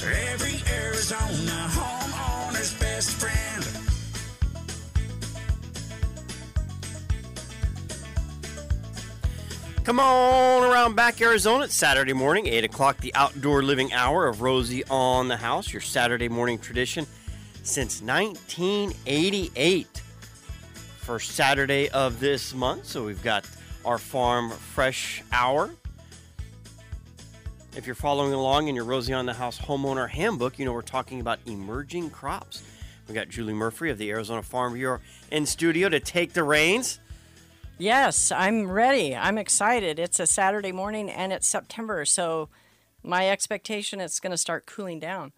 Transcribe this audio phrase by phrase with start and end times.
[0.00, 3.64] Are every Arizona homeowner's best friend.
[9.82, 11.64] Come on around back Arizona.
[11.64, 15.82] It's Saturday morning, 8 o'clock, the outdoor living hour of Rosie on the House, your
[15.82, 17.04] Saturday morning tradition
[17.64, 20.02] since 1988.
[20.98, 23.44] First Saturday of this month, so we've got
[23.84, 25.72] our Farm Fresh Hour.
[27.78, 30.82] If you're following along in your Rosie on the House homeowner handbook, you know we're
[30.82, 32.64] talking about emerging crops.
[33.06, 34.98] We got Julie Murphree of the Arizona Farm Bureau
[35.30, 36.98] in studio to take the reins.
[37.78, 39.14] Yes, I'm ready.
[39.14, 40.00] I'm excited.
[40.00, 42.48] It's a Saturday morning and it's September, so
[43.04, 45.30] my expectation it's going to start cooling down.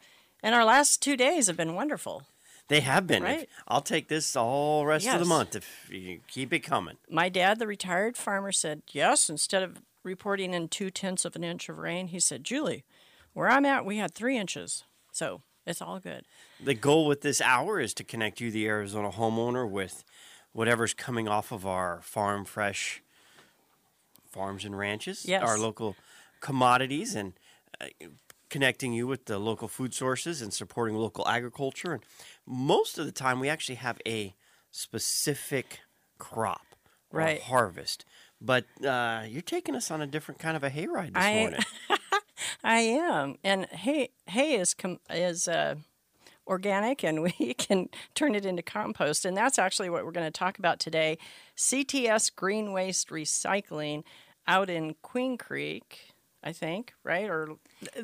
[0.43, 2.23] And our last two days have been wonderful.
[2.69, 3.23] They have been.
[3.23, 3.51] Right.
[3.69, 6.97] I'll take this all rest of the month if you keep it coming.
[7.11, 9.29] My dad, the retired farmer, said yes.
[9.29, 12.85] Instead of reporting in two tenths of an inch of rain, he said, Julie,
[13.33, 14.85] where I'm at, we had three inches.
[15.13, 16.25] So it's all good.
[16.63, 20.05] The goal with this hour is to connect you, the Arizona homeowner, with
[20.53, 23.03] whatever's coming off of our farm fresh
[24.31, 25.43] farms and ranches, Yes.
[25.43, 25.97] our local
[26.41, 27.33] commodities, and
[27.81, 27.87] uh,
[28.49, 31.93] connecting you with the local food sources and supporting local agriculture.
[31.95, 32.03] And
[32.47, 34.35] most of the time, we actually have a
[34.71, 35.81] specific
[36.19, 36.67] crop
[37.13, 37.43] Right.
[37.43, 38.05] harvest.
[38.41, 41.61] But uh, you're taking us on a different kind of a hayride this I- morning.
[42.65, 45.75] I am, and hay hay is com- is uh,
[46.47, 50.31] organic, and we can turn it into compost, and that's actually what we're going to
[50.31, 51.19] talk about today.
[51.57, 54.05] CTS Green Waste Recycling
[54.47, 57.29] out in Queen Creek, I think, right?
[57.29, 57.57] Or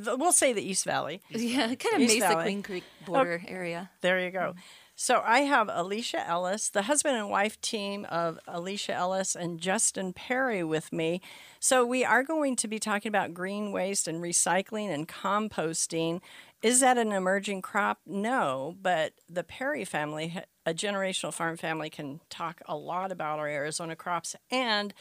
[0.04, 1.22] we'll say the East Valley.
[1.30, 2.44] Yeah, kind of East Mesa Valley.
[2.44, 3.90] Queen Creek border area.
[4.02, 4.54] There you go.
[4.98, 10.14] So I have Alicia Ellis, the husband and wife team of Alicia Ellis and Justin
[10.14, 11.20] Perry with me.
[11.60, 16.22] So we are going to be talking about green waste and recycling and composting.
[16.62, 18.00] Is that an emerging crop?
[18.06, 23.48] No, but the Perry family, a generational farm family, can talk a lot about our
[23.48, 24.94] Arizona crops and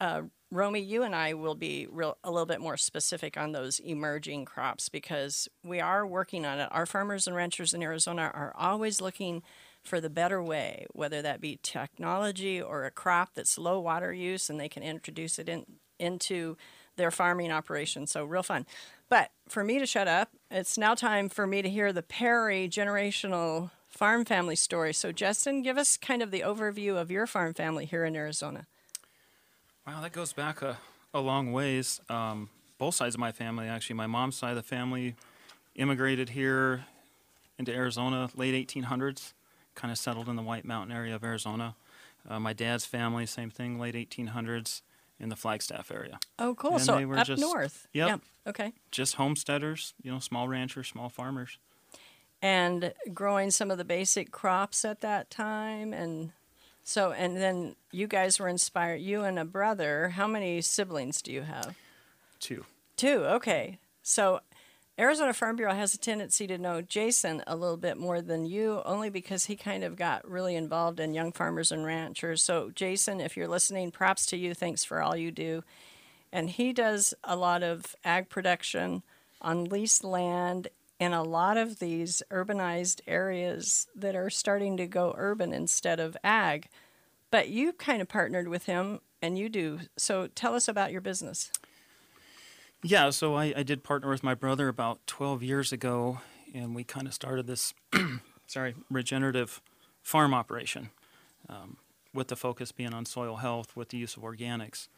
[0.00, 0.22] uh,
[0.54, 4.44] Romy, you and I will be real, a little bit more specific on those emerging
[4.44, 6.68] crops because we are working on it.
[6.70, 9.42] Our farmers and ranchers in Arizona are always looking
[9.82, 14.48] for the better way, whether that be technology or a crop that's low water use
[14.48, 15.66] and they can introduce it in,
[15.98, 16.56] into
[16.94, 18.06] their farming operation.
[18.06, 18.64] So, real fun.
[19.08, 22.68] But for me to shut up, it's now time for me to hear the Perry
[22.68, 24.94] generational farm family story.
[24.94, 28.68] So, Justin, give us kind of the overview of your farm family here in Arizona.
[29.86, 30.78] Wow, that goes back a,
[31.12, 32.00] a long ways.
[32.08, 33.96] Um, both sides of my family, actually.
[33.96, 35.14] My mom's side of the family
[35.74, 36.86] immigrated here
[37.58, 39.32] into Arizona late 1800s,
[39.74, 41.74] kind of settled in the White Mountain area of Arizona.
[42.28, 44.80] Uh, my dad's family, same thing, late 1800s
[45.20, 46.18] in the Flagstaff area.
[46.38, 46.74] Oh, cool.
[46.74, 47.86] And so they were up just- north.
[47.92, 48.20] Yep.
[48.46, 48.72] Okay.
[48.90, 51.58] Just homesteaders, you know, small ranchers, small farmers.
[52.42, 56.32] And growing some of the basic crops at that time, and
[56.84, 59.00] so and then you guys were inspired.
[59.00, 60.10] You and a brother.
[60.10, 61.74] How many siblings do you have?
[62.38, 62.64] Two.
[62.96, 63.24] Two.
[63.24, 63.78] Okay.
[64.02, 64.40] So
[64.96, 68.80] Arizona Farm Bureau has a tendency to know Jason a little bit more than you,
[68.84, 72.42] only because he kind of got really involved in young farmers and ranchers.
[72.42, 74.54] So, Jason, if you're listening, props to you.
[74.54, 75.64] Thanks for all you do.
[76.32, 79.02] And he does a lot of ag production
[79.40, 80.68] on leased land
[81.04, 86.16] in a lot of these urbanized areas that are starting to go urban instead of
[86.24, 86.68] ag.
[87.30, 89.80] But you kind of partnered with him and you do.
[89.98, 91.52] So, tell us about your business.
[92.82, 96.20] Yeah, so I, I did partner with my brother about 12 years ago,
[96.54, 97.74] and we kind of started this,
[98.46, 99.62] sorry, regenerative
[100.02, 100.90] farm operation,
[101.48, 101.78] um,
[102.12, 104.88] with the focus being on soil health with the use of organics.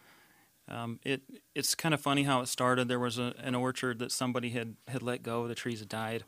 [0.69, 1.23] Um, it
[1.55, 2.89] it's kind of funny how it started.
[2.89, 5.47] There was a, an orchard that somebody had had let go.
[5.47, 6.25] The trees had died,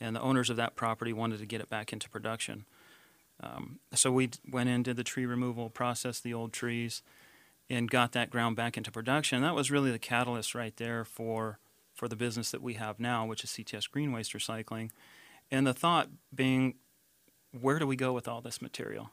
[0.00, 2.64] and the owners of that property wanted to get it back into production.
[3.42, 7.02] Um, so we went in, did the tree removal, processed the old trees,
[7.68, 9.42] and got that ground back into production.
[9.42, 11.58] That was really the catalyst right there for
[11.92, 14.90] for the business that we have now, which is CTS Green Waste Recycling.
[15.50, 16.74] And the thought being,
[17.52, 19.10] where do we go with all this material?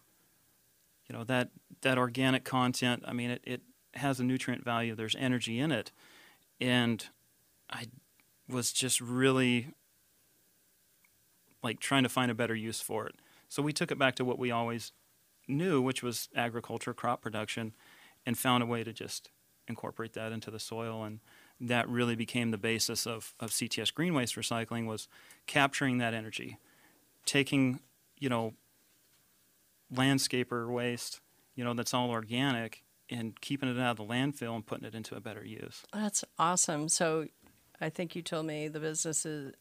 [1.07, 1.49] You know that
[1.81, 3.03] that organic content.
[3.05, 3.61] I mean, it, it
[3.95, 4.95] has a nutrient value.
[4.95, 5.91] There's energy in it,
[6.59, 7.05] and
[7.69, 7.85] I
[8.47, 9.69] was just really
[11.63, 13.15] like trying to find a better use for it.
[13.47, 14.91] So we took it back to what we always
[15.47, 17.73] knew, which was agriculture, crop production,
[18.25, 19.29] and found a way to just
[19.67, 21.03] incorporate that into the soil.
[21.03, 21.19] And
[21.59, 25.07] that really became the basis of, of CTS Green Waste Recycling was
[25.47, 26.57] capturing that energy,
[27.25, 27.79] taking,
[28.17, 28.53] you know,
[29.93, 31.19] landscaper waste,
[31.55, 34.95] you know, that's all organic, and keeping it out of the landfill and putting it
[34.95, 35.83] into a better use.
[35.93, 36.89] That's awesome.
[36.89, 37.27] So
[37.79, 39.53] I think you told me the business is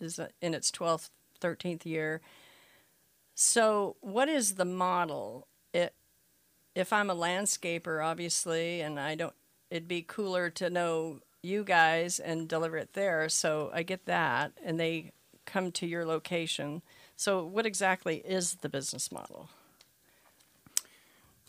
[0.00, 1.10] is in its 12th,
[1.40, 2.20] 13th year.
[3.34, 5.46] So, what is the model?
[5.72, 5.94] It,
[6.74, 9.34] if I'm a landscaper, obviously, and I don't,
[9.70, 13.28] it'd be cooler to know you guys and deliver it there.
[13.28, 15.12] So, I get that, and they
[15.46, 16.82] come to your location.
[17.16, 19.48] So, what exactly is the business model?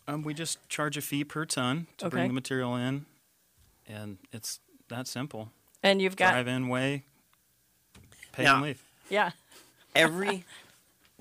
[0.07, 2.15] Um, we just charge a fee per ton to Okay.
[2.17, 3.05] bring the material in,
[3.87, 4.59] and it's
[4.89, 5.51] that simple.
[5.81, 7.03] And you've got, Drive in, weigh,
[8.31, 8.83] pay Now- and leave.
[9.09, 9.31] yeah,
[9.95, 10.43] Every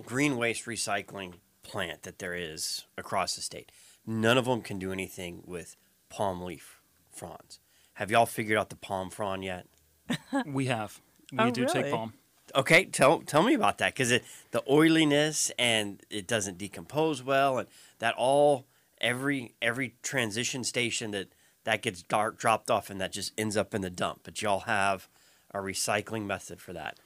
[0.04, 3.70] green waste recycling plant that there is across the state,
[4.06, 5.76] none of them can do anything with
[6.08, 6.80] palm leaf
[7.10, 7.60] fronds.
[7.94, 9.66] Have y'all figured out the palm frond yet?
[10.46, 11.00] We have.
[11.30, 11.82] We Oh, do really?
[11.84, 12.14] take palm.
[12.54, 14.10] Okay, tell tell me about that because
[14.50, 17.68] the oiliness and it doesn't decompose well, and
[18.00, 18.66] that all
[19.02, 21.34] every every transition station that
[21.64, 24.20] that gets dark dropped off and that just ends up in the dump.
[24.22, 25.08] But y'all have
[25.52, 26.98] a recycling method for that.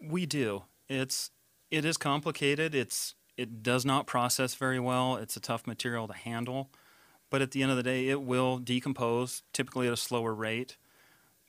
[0.00, 0.64] We do.
[0.88, 1.30] It's
[1.70, 2.74] it is complicated.
[2.74, 5.16] It's it does not process very well.
[5.16, 6.70] It's a tough material to handle,
[7.30, 10.76] but at the end of the day, it will decompose, typically at a slower rate.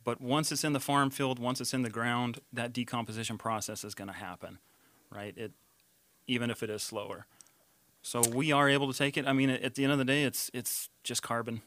[0.03, 3.83] But once it's in the farm field, once it's in the ground, that decomposition process
[3.83, 4.59] is going to happen,
[5.11, 5.37] right?
[5.37, 5.51] It
[6.27, 7.25] even if it is slower.
[8.01, 9.27] So we are able to take it.
[9.27, 11.61] I mean, at the end of the day, it's it's just carbon,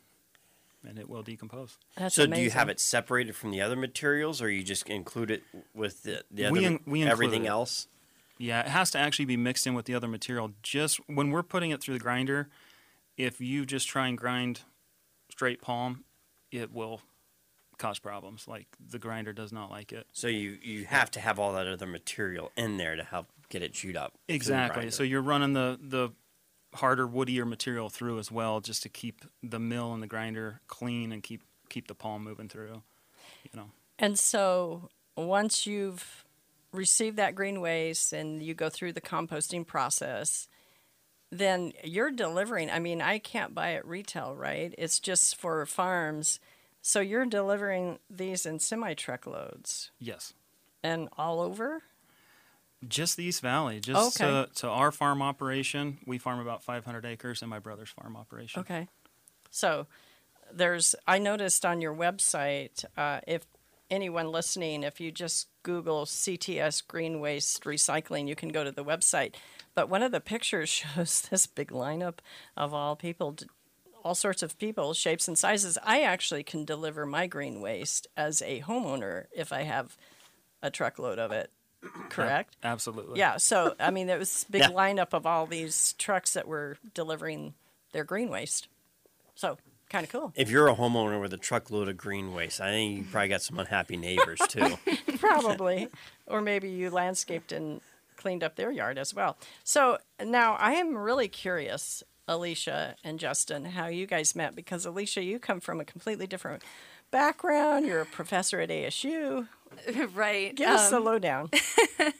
[0.86, 1.78] and it will decompose.
[1.96, 2.40] that's so amazing.
[2.40, 5.42] do you have it separated from the other materials, or you just include it
[5.74, 7.48] with the, the other We in- we include everything it.
[7.48, 7.86] else?
[8.36, 10.50] Yeah, it has to actually be mixed in with the other material.
[10.62, 12.48] Just when we're putting it through the grinder,
[13.16, 14.62] if you just try and grind
[15.30, 16.02] straight palm,
[16.50, 17.00] it will
[17.78, 18.48] cause problems.
[18.48, 20.08] Like the grinder does not like it.
[20.12, 23.62] So you you have to have all that other material in there to help get
[23.62, 24.14] it chewed up.
[24.26, 24.90] Exactly.
[24.90, 26.10] So you're running the the
[26.74, 31.12] harder, woodier material through as well, just to keep the mill and the grinder clean
[31.12, 32.82] and keep keep the palm moving through.
[33.44, 33.70] You know.
[33.98, 36.24] And so once you've
[36.72, 40.48] received that green waste and you go through the composting process,
[41.30, 42.70] then you're delivering.
[42.70, 44.74] I mean, I can't buy it retail, right?
[44.76, 46.40] It's just for farms.
[46.82, 49.90] So you're delivering these in semi truck loads.
[49.98, 50.34] Yes.
[50.82, 51.82] and all over?
[52.88, 54.30] Just the East Valley, just Okay.
[54.30, 55.98] to, to our farm operation.
[56.06, 58.60] We farm about 500 acres, and my brother's farm operation.
[58.60, 58.88] Okay.
[59.50, 59.86] So
[60.52, 63.46] there's, I noticed on your website, uh, if
[63.90, 68.84] anyone listening, if you just Google CTS Green Waste Recycling, you can go to the
[68.84, 69.34] website.
[69.74, 72.18] But one of the pictures shows this big lineup
[72.56, 73.36] of all people,
[74.04, 75.78] all sorts of people, shapes and sizes.
[75.82, 79.96] I actually can deliver my green waste as a homeowner if I have
[80.62, 81.50] a truckload of it.
[82.08, 82.56] Correct?
[82.62, 83.18] Absolutely.
[83.18, 83.36] Yeah.
[83.36, 84.68] So, I mean, there was this big Yeah.
[84.70, 87.54] lineup of all these trucks that were delivering
[87.92, 88.68] their green waste.
[89.34, 89.58] So,
[89.90, 90.32] kind of cool.
[90.36, 93.42] If you're a homeowner with a truckload of green waste, I think you probably got
[93.42, 94.76] some unhappy neighbors too.
[95.18, 95.88] Probably.
[96.26, 97.80] or maybe you landscaped and
[98.16, 99.36] cleaned up their yard as well.
[99.64, 105.22] So, now I am really curious, Alicia and Justin, how you guys met because, Alicia,
[105.22, 106.62] you come from a completely different
[107.10, 107.86] background.
[107.86, 109.48] You're a professor at ASU.
[110.14, 110.54] right.
[110.54, 111.50] Give us the um, lowdown.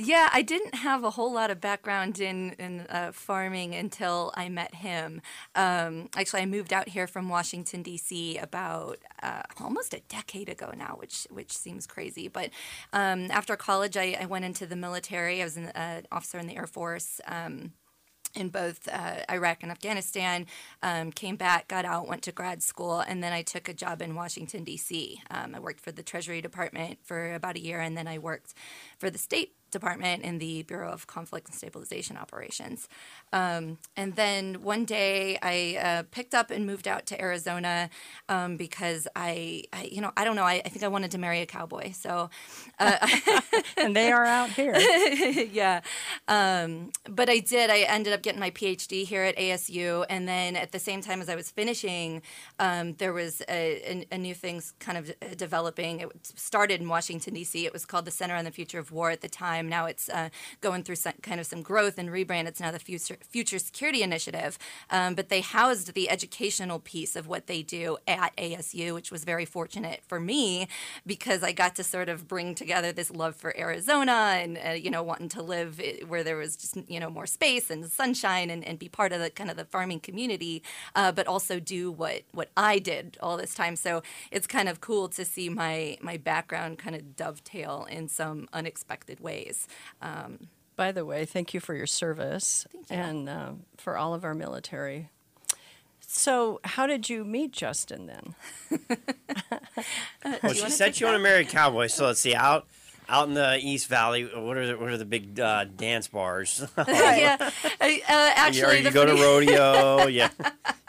[0.00, 4.48] Yeah, I didn't have a whole lot of background in in uh, farming until I
[4.48, 5.20] met him.
[5.56, 8.38] Um, actually, I moved out here from Washington D.C.
[8.38, 12.28] about uh, almost a decade ago now, which which seems crazy.
[12.28, 12.50] But
[12.92, 15.40] um, after college, I, I went into the military.
[15.40, 17.20] I was an uh, officer in the Air Force.
[18.38, 20.46] In both uh, Iraq and Afghanistan,
[20.80, 24.00] um, came back, got out, went to grad school, and then I took a job
[24.00, 25.20] in Washington, D.C.
[25.28, 28.54] Um, I worked for the Treasury Department for about a year, and then I worked
[28.96, 32.88] for the State Department in the Bureau of Conflict and Stabilization Operations.
[33.32, 37.90] Um, and then one day I uh, picked up and moved out to Arizona
[38.28, 41.18] um, because I, I, you know, I don't know, I, I think I wanted to
[41.18, 41.92] marry a cowboy.
[41.92, 42.30] So
[43.76, 44.76] and they are out here.
[45.52, 45.80] yeah.
[46.28, 47.70] Um, but I did.
[47.70, 50.04] I ended up getting my PhD here at ASU.
[50.08, 52.22] And then at the same time as I was finishing,
[52.58, 56.00] um, there was a, a, a new thing kind of uh, developing.
[56.00, 57.66] It started in Washington, D.C.
[57.66, 59.57] It was called the Center on the Future of War at the time.
[59.66, 60.28] Now it's uh,
[60.60, 62.46] going through some, kind of some growth and rebrand.
[62.46, 64.58] It's now the Future, Future Security Initiative.
[64.90, 69.24] Um, but they housed the educational piece of what they do at ASU, which was
[69.24, 70.68] very fortunate for me
[71.06, 74.90] because I got to sort of bring together this love for Arizona and uh, you
[74.90, 78.64] know wanting to live where there was just you know more space and sunshine and,
[78.64, 80.62] and be part of the kind of the farming community,
[80.94, 83.76] uh, but also do what what I did all this time.
[83.76, 88.48] So it's kind of cool to see my my background kind of dovetail in some
[88.52, 89.47] unexpected ways.
[90.02, 92.96] Um, By the way, thank you for your service Thank you.
[92.96, 95.08] and um, for all of our military.
[96.00, 98.34] So, how did you meet Justin then?
[100.42, 102.64] Well, she said she wanted to marry a cowboy, so let's see how
[103.10, 106.62] Out in the East Valley, what are the, what are the big uh, dance bars?
[106.88, 107.36] yeah.
[107.40, 107.50] Uh,
[108.10, 110.06] actually, or you the go to rodeo.
[110.08, 110.30] Yeah.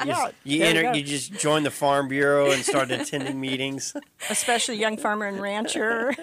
[0.03, 0.93] You, Yeah, you, there enter, go.
[0.93, 3.93] you just join the farm bureau and start attending meetings.
[4.29, 6.13] Especially young farmer and rancher.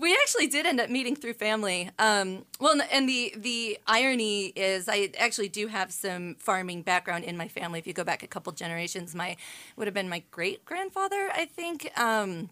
[0.00, 1.90] we actually did end up meeting through family.
[1.98, 7.24] Um, well, and- and the the irony is, I actually do have some farming background
[7.24, 7.78] in my family.
[7.78, 9.36] If you go back a couple generations, my
[9.76, 11.90] would have been my great grandfather, I think.
[11.98, 12.50] Um,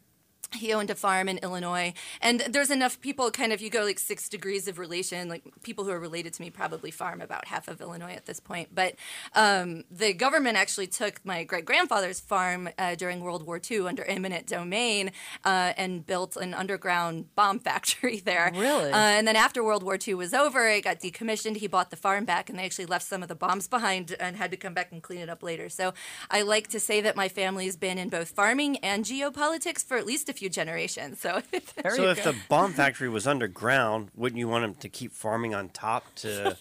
[0.54, 3.30] he owned a farm in Illinois, and there's enough people.
[3.30, 5.28] Kind of, you go like six degrees of relation.
[5.28, 8.40] Like people who are related to me probably farm about half of Illinois at this
[8.40, 8.74] point.
[8.74, 8.94] But
[9.34, 14.04] um, the government actually took my great grandfather's farm uh, during World War II under
[14.04, 15.12] eminent domain
[15.44, 18.52] uh, and built an underground bomb factory there.
[18.54, 18.90] Really?
[18.92, 21.56] Uh, and then after World War II was over, it got decommissioned.
[21.56, 24.36] He bought the farm back, and they actually left some of the bombs behind and
[24.36, 25.68] had to come back and clean it up later.
[25.68, 25.94] So
[26.30, 30.06] I like to say that my family's been in both farming and geopolitics for at
[30.06, 31.20] least a few generations.
[31.20, 32.32] So so if go.
[32.32, 36.56] the bomb factory was underground, wouldn't you want them to keep farming on top to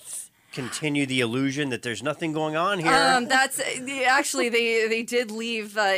[0.53, 2.91] continue the illusion that there's nothing going on here?
[2.91, 3.61] um, that's
[4.05, 5.77] actually they they did leave.
[5.77, 5.97] Uh,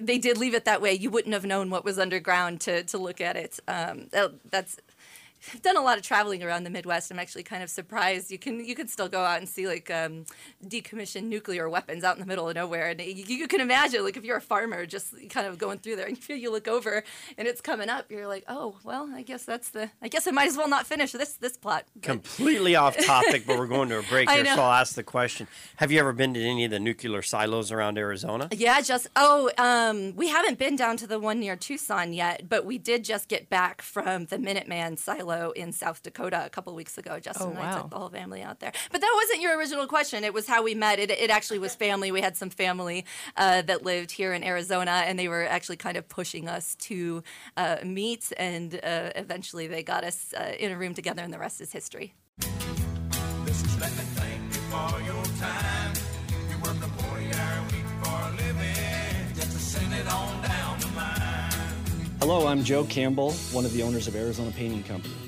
[0.00, 0.92] they did leave it that way.
[0.92, 3.60] You wouldn't have known what was underground to, to look at it.
[3.68, 4.76] Um, that- that's
[5.52, 7.10] I've done a lot of traveling around the Midwest.
[7.10, 8.30] I'm actually kind of surprised.
[8.30, 10.24] You can you can still go out and see like um,
[10.64, 14.16] decommissioned nuclear weapons out in the middle of nowhere, and you, you can imagine like
[14.16, 17.02] if you're a farmer just kind of going through there, and you look over
[17.36, 19.90] and it's coming up, you're like, oh well, I guess that's the.
[20.02, 21.84] I guess I might as well not finish this this plot.
[21.94, 24.62] But- Completely off topic, but we're going to a break here, so.
[24.62, 25.46] I'll ask the question:
[25.76, 28.48] Have you ever been to any of the nuclear silos around Arizona?
[28.52, 32.64] Yeah, just oh, um, we haven't been down to the one near Tucson yet, but
[32.64, 36.98] we did just get back from the Minuteman silo in South Dakota a couple weeks
[36.98, 37.18] ago.
[37.20, 38.72] Justin Oh, and I took the whole family out there.
[38.90, 40.24] But that wasn't your original question.
[40.24, 40.98] It was how we met.
[40.98, 42.10] It, it actually was family.
[42.12, 43.04] We had some family
[43.36, 47.22] uh, that lived here in Arizona, and they were actually kind of pushing us to
[47.56, 51.38] uh, meet, and uh, eventually they got us uh, in a room together, and the
[51.38, 52.14] rest is history.
[52.38, 55.92] This is let thank you for your time.
[56.50, 59.34] You work a 40 hour week for a living.
[59.34, 62.18] Just to send it on down the line.
[62.20, 65.23] Hello, I'm Joe Campbell, one of the owners of Arizona Painting Company.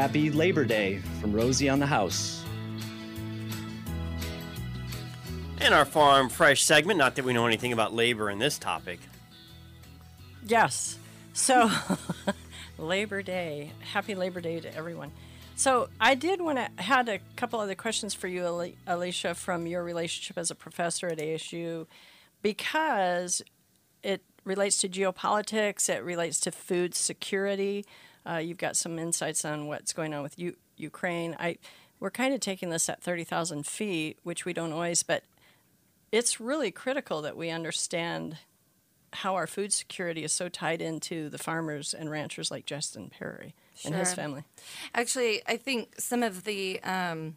[0.00, 2.42] Happy Labor Day from Rosie on the House.
[5.60, 8.98] In our farm fresh segment, not that we know anything about labor in this topic.
[10.46, 10.98] Yes.
[11.34, 11.70] So,
[12.78, 13.72] Labor Day.
[13.92, 15.12] Happy Labor Day to everyone.
[15.54, 19.84] So, I did want to had a couple other questions for you, Alicia, from your
[19.84, 21.86] relationship as a professor at ASU,
[22.40, 23.42] because
[24.02, 25.90] it relates to geopolitics.
[25.90, 27.84] It relates to food security.
[28.26, 31.36] Uh, you've got some insights on what's going on with U- Ukraine.
[31.38, 31.58] I
[31.98, 35.24] we're kind of taking this at thirty thousand feet, which we don't always, but
[36.12, 38.38] it's really critical that we understand
[39.12, 43.54] how our food security is so tied into the farmers and ranchers like Justin Perry
[43.84, 44.44] and his family.
[44.94, 47.36] Actually, I think some of the um,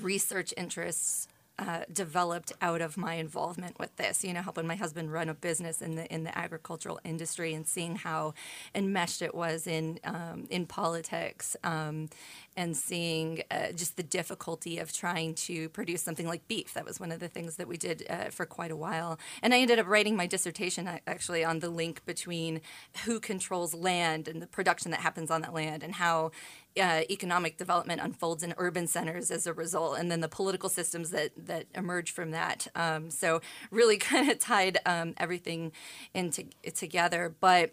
[0.00, 1.26] research interests
[1.60, 4.24] uh, developed out of my involvement with this.
[4.24, 7.66] You know, helping my husband run a business in the in the agricultural industry and
[7.68, 8.34] seeing how
[8.74, 12.08] enmeshed it was in um, in politics, um,
[12.56, 16.72] and seeing uh, just the difficulty of trying to produce something like beef.
[16.74, 19.18] That was one of the things that we did uh, for quite a while.
[19.42, 22.60] And I ended up writing my dissertation actually on the link between
[23.04, 26.30] who controls land and the production that happens on that land, and how
[26.80, 31.10] uh, economic development unfolds in urban centers as a result, and then the political systems
[31.10, 32.68] that that emerge from that.
[32.74, 35.72] Um, so really, kind of tied um, everything
[36.14, 37.72] into together, but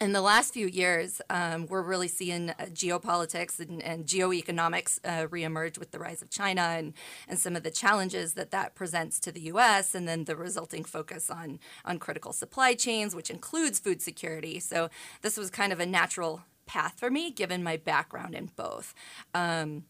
[0.00, 5.26] in the last few years, um, we're really seeing uh, geopolitics and, and geoeconomics uh,
[5.28, 6.92] reemerge with the rise of China and,
[7.26, 9.94] and some of the challenges that that presents to the U.S.
[9.94, 14.60] and then the resulting focus on on critical supply chains, which includes food security.
[14.60, 14.90] So
[15.22, 18.94] this was kind of a natural path for me, given my background in both.
[19.34, 19.84] Um,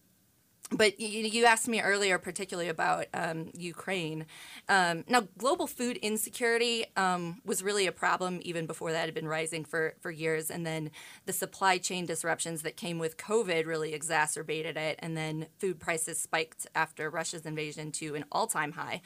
[0.73, 4.27] but you, asked me earlier, particularly about um, Ukraine.
[4.69, 9.29] Um, now, global food insecurity um, was really a problem even before that had been
[9.29, 10.51] rising for, for years.
[10.51, 10.91] And then
[11.25, 14.99] the supply chain disruptions that came with COVID really exacerbated it.
[14.99, 19.03] And then food prices spiked after Russia's invasion to an all time high.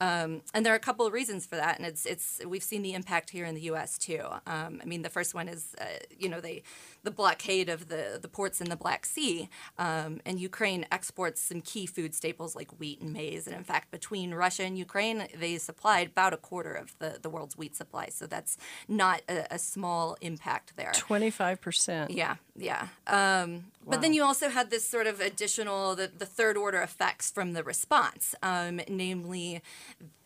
[0.00, 2.82] Um, and there are a couple of reasons for that, and it's it's we've seen
[2.82, 3.96] the impact here in the U.S.
[3.96, 4.20] too.
[4.46, 5.84] Um, I mean, the first one is uh,
[6.18, 6.64] you know they
[7.04, 11.60] the blockade of the the ports in the Black Sea, um, and Ukraine exports some
[11.60, 13.46] key food staples like wheat and maize.
[13.46, 17.30] And in fact, between Russia and Ukraine, they supplied about a quarter of the the
[17.30, 18.08] world's wheat supply.
[18.08, 18.56] So that's
[18.88, 20.92] not a, a small impact there.
[20.92, 22.06] 25%.
[22.10, 22.88] Yeah, yeah.
[23.06, 27.30] Um, But then you also had this sort of additional, the, the third order effects
[27.30, 29.62] from the response, um, namely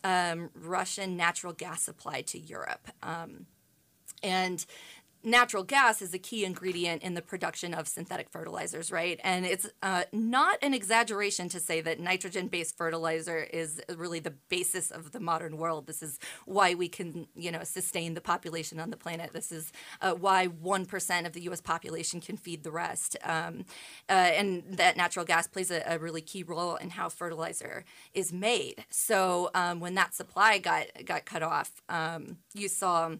[0.03, 2.87] um, Russian natural gas supply to Europe.
[3.03, 3.47] Um,
[4.23, 4.65] and
[5.23, 9.19] natural gas is a key ingredient in the production of synthetic fertilizers, right?
[9.23, 14.33] And it's uh, not an exaggeration to say that nitrogen based fertilizer is really the
[14.49, 15.87] basis of the modern world.
[15.87, 19.33] This is why we can, you know, sustain the population on the planet.
[19.33, 19.71] This is
[20.01, 23.17] uh, why 1% of the US population can feed the rest.
[23.23, 23.65] Um,
[24.07, 27.83] uh, and that natural gas plays a, a, really key role in how fertilizer
[28.13, 28.85] is made.
[28.89, 33.15] So um, when that supply got, got cut off, um, you saw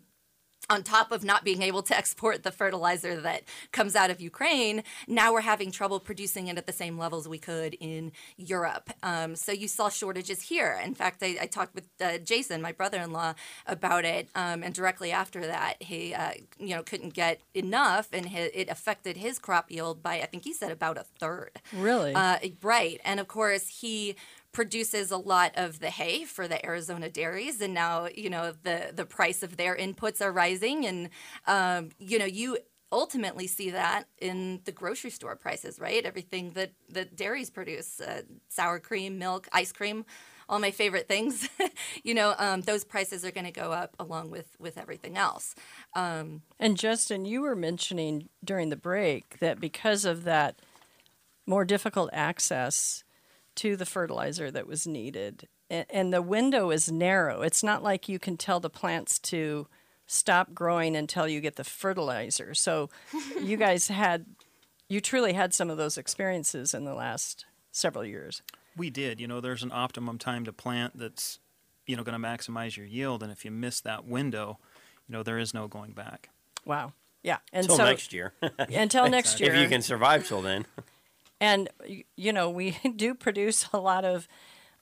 [0.69, 4.83] on top of not being able to export the fertilizer that comes out of Ukraine,
[5.07, 8.89] now we're having trouble producing it at the same levels we could in Europe.
[9.03, 10.79] Um, so you saw shortages here.
[10.83, 13.33] In fact, I, I talked with uh, Jason, my brother-in-law,
[13.65, 18.27] about it, um, and directly after that, he uh, you know couldn't get enough, and
[18.33, 21.51] it affected his crop yield by I think he said about a third.
[21.73, 22.13] Really?
[22.13, 24.15] Uh, right, and of course he
[24.51, 28.91] produces a lot of the hay for the Arizona dairies, and now you know the
[28.93, 31.09] the price of their inputs are rising, and
[31.47, 32.57] um, you know you
[32.91, 36.05] ultimately see that in the grocery store prices, right?
[36.05, 40.05] Everything that that dairies produce, uh, sour cream, milk, ice cream.
[40.47, 41.47] All my favorite things,
[42.03, 45.53] you know, um, those prices are going to go up along with with everything else.
[45.95, 50.59] Um, and Justin, you were mentioning during the break that because of that
[51.45, 53.03] more difficult access
[53.59, 55.49] to the fertilizer that was needed.
[55.69, 57.41] And the window is narrow.
[57.41, 59.67] It's not like you can tell the plants to
[60.07, 62.53] stop growing until you get the fertilizer.
[62.53, 62.89] So
[63.41, 64.25] you guys had,
[64.87, 68.41] you truly had some of those experiences in the last several years.
[68.77, 69.19] We did.
[69.19, 71.39] You know, there's an optimum time to plant that's,
[71.85, 73.21] you know, going to maximize your yield.
[73.21, 74.57] And if you miss that window,
[75.07, 76.29] you know, there is no going back.
[76.63, 76.93] Wow.
[77.23, 77.39] Yeah.
[77.51, 78.33] Until so, next year.
[78.57, 79.53] until next year.
[79.53, 80.65] If you can survive till then.
[81.41, 81.69] And,
[82.15, 84.27] you know, we do produce a lot of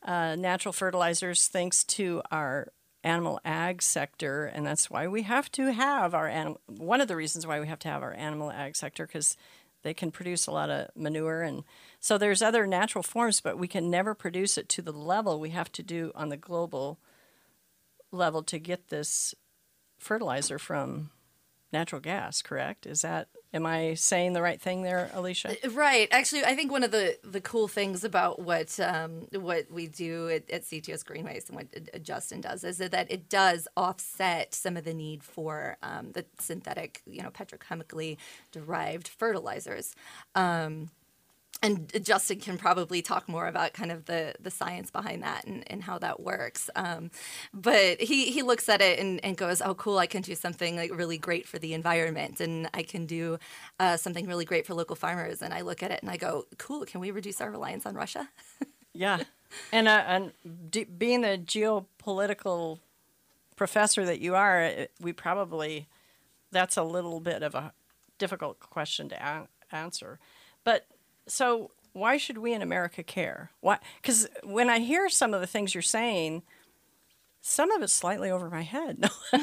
[0.03, 2.71] uh, natural fertilizers thanks to our
[3.03, 4.45] animal ag sector.
[4.45, 7.67] And that's why we have to have our animal, one of the reasons why we
[7.67, 9.37] have to have our animal ag sector, because
[9.83, 11.41] they can produce a lot of manure.
[11.41, 11.63] And
[11.99, 15.51] so there's other natural forms, but we can never produce it to the level we
[15.51, 16.99] have to do on the global
[18.11, 19.35] level to get this
[19.97, 21.11] fertilizer from
[21.71, 22.85] natural gas, correct?
[22.85, 25.55] Is that Am I saying the right thing there, Alicia?
[25.63, 26.07] Uh, right.
[26.11, 30.29] Actually, I think one of the, the cool things about what um, what we do
[30.29, 34.53] at, at CTS Green Waste and what uh, Justin does is that it does offset
[34.53, 38.17] some of the need for um, the synthetic, you know, petrochemically
[38.51, 39.95] derived fertilizers.
[40.35, 40.89] Um,
[41.63, 45.63] and Justin can probably talk more about kind of the, the science behind that and,
[45.67, 46.69] and how that works.
[46.75, 47.09] Um,
[47.53, 50.75] but he, he looks at it and, and goes, oh, cool, I can do something
[50.75, 53.39] like really great for the environment and I can do
[53.79, 55.41] uh, something really great for local farmers.
[55.41, 57.95] And I look at it and I go, cool, can we reduce our reliance on
[57.95, 58.29] Russia?
[58.93, 59.23] yeah.
[59.71, 60.33] And, uh, and
[60.69, 62.79] d- being the geopolitical
[63.55, 65.87] professor that you are, we probably,
[66.51, 67.73] that's a little bit of a
[68.19, 70.19] difficult question to a- answer.
[70.63, 70.85] But
[71.27, 73.51] so why should we in America care?
[73.61, 73.79] Why?
[74.01, 76.43] Because when I hear some of the things you're saying,
[77.41, 79.09] some of it's slightly over my head.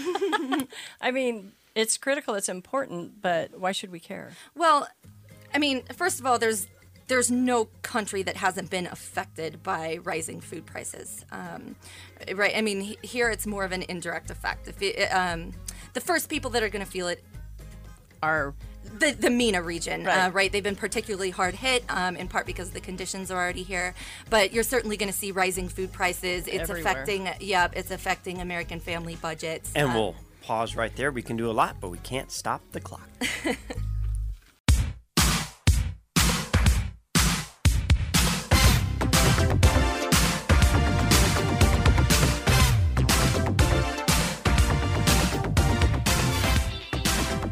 [1.01, 4.33] I mean, it's critical, it's important, but why should we care?
[4.55, 4.89] Well,
[5.53, 6.69] I mean, first of all, there's
[7.07, 11.77] there's no country that hasn't been affected by rising food prices, um,
[12.35, 12.57] right?
[12.57, 14.73] I mean, here it's more of an indirect effect.
[14.81, 15.53] It, um,
[15.93, 17.23] the first people that are going to feel it
[18.23, 18.55] are
[18.99, 20.27] the, the MENA region, right.
[20.27, 20.51] Uh, right?
[20.53, 23.95] They've been particularly hard hit, um, in part because the conditions are already here.
[24.31, 26.47] But you're certainly going to see rising food prices.
[26.47, 26.93] It's Everywhere.
[26.93, 29.73] affecting, yeah, it's affecting American family budgets.
[29.75, 31.11] And uh, we'll pause right there.
[31.11, 33.09] We can do a lot, but we can't stop the clock.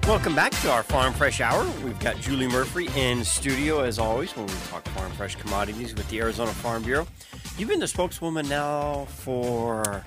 [0.09, 1.65] Welcome back to our Farm Fresh Hour.
[1.85, 6.09] We've got Julie Murphree in studio as always when we talk farm fresh commodities with
[6.11, 7.07] the Arizona Farm Bureau.
[7.57, 10.05] You've been the spokeswoman now for.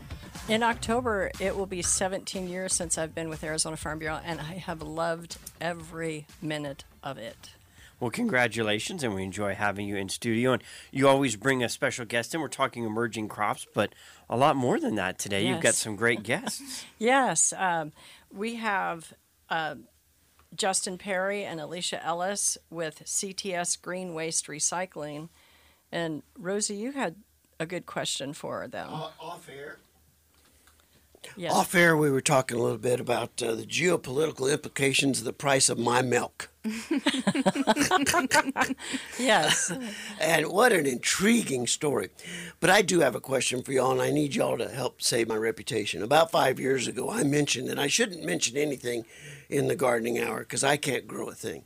[0.49, 4.41] In October, it will be 17 years since I've been with Arizona Farm Bureau, and
[4.41, 7.51] I have loved every minute of it.
[7.99, 10.53] Well, congratulations, and we enjoy having you in studio.
[10.53, 12.41] And you always bring a special guest in.
[12.41, 13.95] We're talking emerging crops, but
[14.29, 15.43] a lot more than that today.
[15.43, 15.53] Yes.
[15.53, 16.83] You've got some great guests.
[16.99, 17.93] yes, um,
[18.31, 19.13] we have
[19.49, 19.75] uh,
[20.55, 25.29] Justin Perry and Alicia Ellis with CTS Green Waste Recycling.
[25.91, 27.15] And Rosie, you had
[27.59, 28.89] a good question for them.
[28.91, 29.77] Uh, off air.
[31.35, 31.53] Yes.
[31.53, 35.33] Off air, we were talking a little bit about uh, the geopolitical implications of the
[35.33, 36.49] price of my milk.
[39.19, 39.71] Yes.
[40.19, 42.09] And what an intriguing story.
[42.59, 45.27] But I do have a question for y'all, and I need y'all to help save
[45.27, 46.03] my reputation.
[46.03, 49.05] About five years ago, I mentioned, and I shouldn't mention anything
[49.49, 51.63] in the gardening hour because I can't grow a thing,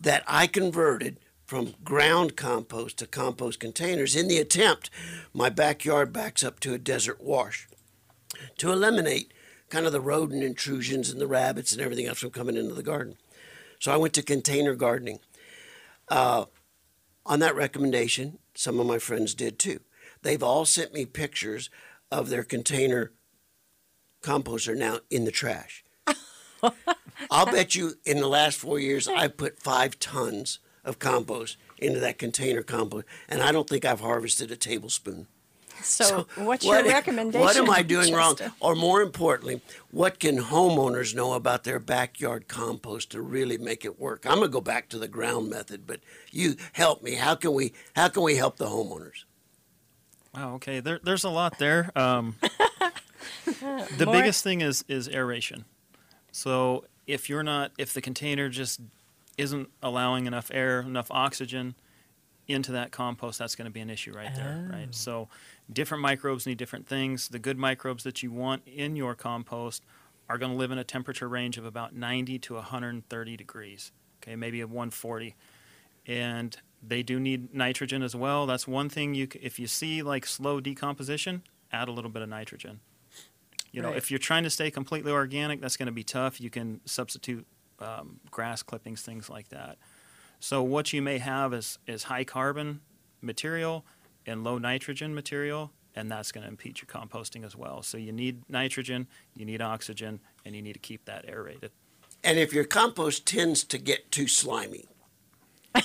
[0.00, 4.88] that I converted from ground compost to compost containers in the attempt
[5.34, 7.68] my backyard backs up to a desert wash
[8.56, 9.32] to eliminate
[9.68, 12.82] kind of the rodent intrusions and the rabbits and everything else from coming into the
[12.82, 13.16] garden.
[13.82, 15.18] So I went to container gardening.
[16.06, 16.44] Uh,
[17.26, 19.80] on that recommendation, some of my friends did too.
[20.22, 21.68] They've all sent me pictures
[22.08, 23.10] of their container
[24.22, 25.84] composter now in the trash.
[27.28, 31.98] I'll bet you in the last four years, I've put five tons of compost into
[31.98, 35.26] that container compost, and I don't think I've harvested a tablespoon.
[35.82, 37.40] So, what's What- your recommendation?
[37.40, 38.36] What am I doing wrong?
[38.60, 43.98] Or more importantly, what can homeowners know about their backyard compost to really make it
[43.98, 44.24] work?
[44.26, 47.14] I'm gonna go back to the ground method, but you help me.
[47.14, 49.24] How can we how can we help the homeowners?
[50.34, 50.54] Wow.
[50.54, 50.80] Okay.
[50.80, 51.90] There, there's a lot there.
[51.96, 52.36] Um,
[53.46, 55.64] the More- biggest thing is is aeration.
[56.30, 58.80] So if you're not, if the container just
[59.36, 61.74] isn't allowing enough air, enough oxygen
[62.48, 64.72] into that compost, that's going to be an issue right there, Oh.
[64.72, 64.94] right?
[64.94, 65.28] So
[65.72, 67.28] different microbes need different things.
[67.28, 69.84] The good microbes that you want in your compost
[70.28, 73.92] are going to live in a temperature range of about 90 to 130 degrees.
[74.22, 75.34] Okay, maybe a 140
[76.06, 78.44] and they do need nitrogen as well.
[78.46, 82.28] That's one thing you if you see like slow decomposition, add a little bit of
[82.28, 82.80] nitrogen.
[83.70, 83.96] You know, Right.
[83.96, 86.40] if you're trying to stay completely organic, that's going to be tough.
[86.40, 87.46] You can substitute
[87.78, 89.78] um, grass clippings, things like that.
[90.42, 92.80] So what you may have is is high carbon
[93.20, 93.84] material
[94.26, 97.80] and low nitrogen material, and that's going to impede your composting as well.
[97.84, 101.70] So you need nitrogen, you need oxygen, and you need to keep that aerated.
[102.24, 104.86] And if your compost tends to get too slimy,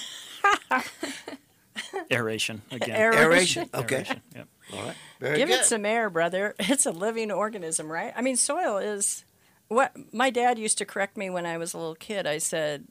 [2.12, 3.00] Aeration again.
[3.00, 3.22] Aeration.
[3.22, 3.70] aeration.
[3.76, 3.96] Okay.
[3.98, 4.48] Aeration, yep.
[4.74, 4.96] All right.
[5.20, 5.60] Very Give good.
[5.60, 6.56] it some air, brother.
[6.60, 8.12] It's a living organism, right?
[8.16, 9.24] I mean, soil is
[9.68, 12.26] what my dad used to correct me when I was a little kid.
[12.26, 12.88] I said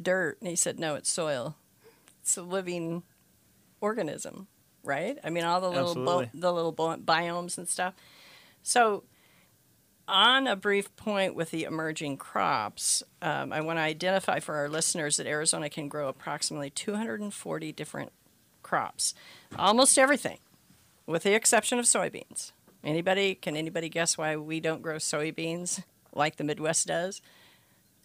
[0.00, 1.56] dirt, and he said, no, it's soil.
[2.20, 3.02] It's a living
[3.80, 4.48] organism,
[4.82, 5.18] right?
[5.22, 7.94] I mean, all the little bo- the little bo- biomes and stuff.
[8.62, 9.04] So,
[10.08, 14.68] on a brief point with the emerging crops, um, I want to identify for our
[14.68, 18.12] listeners that Arizona can grow approximately 240 different
[18.62, 19.14] crops,
[19.58, 20.38] almost everything
[21.06, 22.52] with the exception of soybeans.
[22.82, 25.82] Anybody can anybody guess why we don't grow soybeans
[26.12, 27.20] like the Midwest does?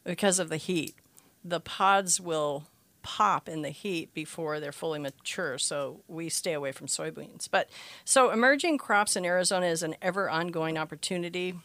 [0.03, 0.95] Because of the heat.
[1.43, 2.67] The pods will
[3.03, 7.47] pop in the heat before they're fully mature, so we stay away from soybeans.
[7.49, 7.69] But
[8.05, 11.55] so emerging crops in Arizona is an ever ongoing opportunity.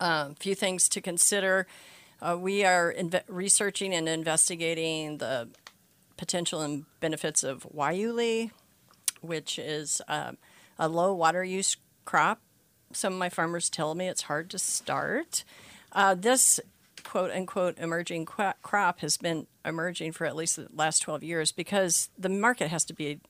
[0.00, 1.66] A few things to consider.
[2.20, 2.94] Uh, we are
[3.28, 5.48] researching and investigating the
[6.16, 8.50] potential and benefits of guayule,
[9.20, 10.38] which is um,
[10.78, 12.40] a low water use crop.
[12.92, 15.44] Some of my farmers tell me it's hard to start.
[15.92, 16.60] Uh, this
[17.06, 22.10] quote unquote emerging crop has been emerging for at least the last 12 years because
[22.18, 23.20] the market has to be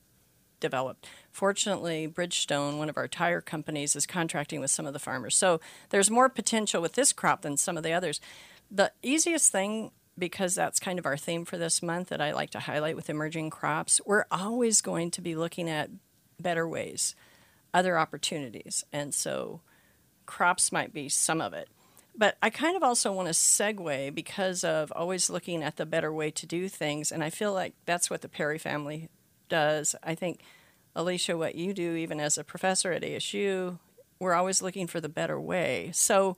[0.61, 1.07] developed.
[1.31, 5.37] Fortunately, Bridgestone, one of our tire companies, is contracting with some of the farmers.
[5.37, 5.61] So
[5.91, 8.21] there's more potential with this crop than some of the others.
[8.71, 12.51] The easiest thing, because that's kind of our theme for this month that I like
[12.51, 15.91] to highlight with emerging crops, we're always going to be looking at
[16.41, 17.15] better ways,
[17.75, 18.85] other opportunities.
[18.93, 19.61] And so
[20.25, 21.69] crops might be some of it.
[22.17, 26.13] But I kind of also want to segue because of always looking at the better
[26.13, 27.13] way to do things.
[27.13, 29.11] And I feel like that's what the Perry family
[29.49, 29.95] does.
[30.03, 30.41] I think,
[30.95, 33.79] Alicia, what you do, even as a professor at ASU,
[34.19, 35.91] we're always looking for the better way.
[35.93, 36.37] So,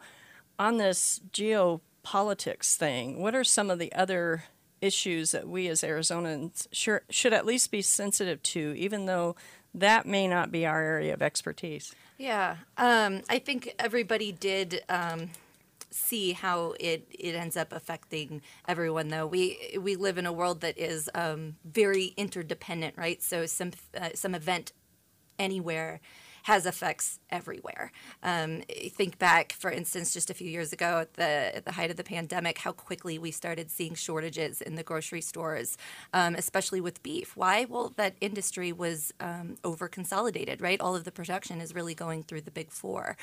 [0.59, 4.45] on this geopolitics thing, what are some of the other
[4.81, 9.37] issues that we as Arizonans should at least be sensitive to, even though
[9.75, 11.95] that may not be our area of expertise?
[12.17, 15.31] Yeah, um, I think everybody did um,
[15.90, 19.09] see how it, it ends up affecting everyone.
[19.09, 23.22] Though we we live in a world that is um, very interdependent, right?
[23.22, 24.72] So some uh, some event
[25.38, 26.01] anywhere
[26.44, 27.92] has effects everywhere.
[28.22, 31.90] Um, think back, for instance, just a few years ago at the at the height
[31.90, 35.77] of the pandemic, how quickly we started seeing shortages in the grocery stores,
[36.14, 37.37] um, especially with beef.
[37.37, 37.66] Why?
[37.68, 40.81] Well, that industry was um, over consolidated, right?
[40.81, 43.16] All of the production is really going through the big four.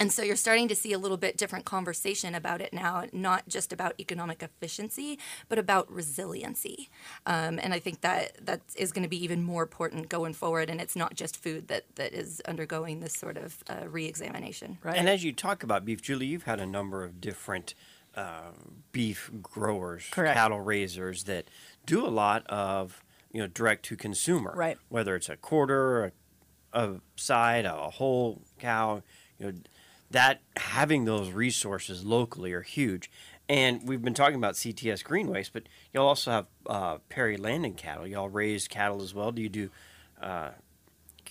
[0.00, 3.48] And so you're starting to see a little bit different conversation about it now, not
[3.48, 6.88] just about economic efficiency, but about resiliency.
[7.26, 10.70] Um, and I think that that is going to be even more important going forward.
[10.70, 14.78] And it's not just food that, that is undergoing this sort of uh, re-examination.
[14.84, 14.96] Right.
[14.96, 17.74] And as you talk about beef, Julie, you've had a number of different
[18.14, 18.52] uh,
[18.92, 20.34] beef growers, Correct.
[20.36, 21.46] cattle raisers that
[21.86, 24.78] do a lot of you know direct to consumer, Right.
[24.88, 26.12] Whether it's a quarter, a,
[26.72, 29.02] a side, a whole cow,
[29.38, 29.58] you know,
[30.10, 33.10] that having those resources locally are huge.
[33.48, 37.64] And we've been talking about CTS Green Waste, but y'all also have uh, Perry Land
[37.64, 38.06] and cattle.
[38.06, 39.32] Y'all raise cattle as well.
[39.32, 39.70] Do you do?
[40.20, 40.50] Uh,